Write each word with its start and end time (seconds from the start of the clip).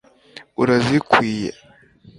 urazikwiye 0.61 1.51